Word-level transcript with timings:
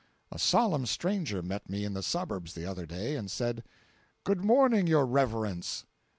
A 0.31 0.39
solemn 0.39 0.87
stranger 0.87 1.43
met 1.43 1.69
me 1.69 1.85
in 1.85 1.93
the 1.93 2.01
suburbs 2.01 2.55
the 2.55 2.65
other 2.65 2.87
day, 2.87 3.15
and 3.15 3.29
said: 3.29 3.63
"Good 4.23 4.43
morning, 4.43 4.87
your 4.87 5.05
reverence. 5.05 5.85